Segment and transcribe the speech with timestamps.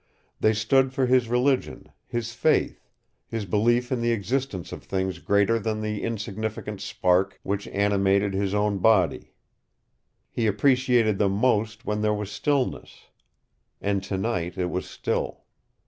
[0.39, 2.89] They stood for his religion, his faith,
[3.27, 8.55] his belief in the existence of things greater than the insignificant spark which animated his
[8.55, 9.35] own body.
[10.31, 13.09] He appreciated them most when there was stillness.
[13.79, 15.43] And tonight it was still.